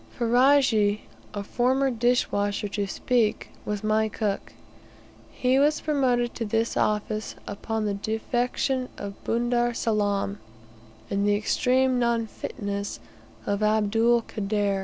[0.17, 1.01] Ferajji,
[1.35, 4.53] a former dish washer to Speke, was my cook.
[5.31, 10.39] He was promoted to this office upon the defection of Bunder Salaam,
[11.11, 12.99] and the extreme non fitness
[13.45, 14.79] of Abdul Kader.